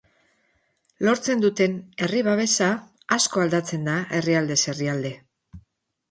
[1.07, 2.69] Lortzen duten herri babesa
[3.17, 5.13] asko aldatzen da herrialdez herrialde.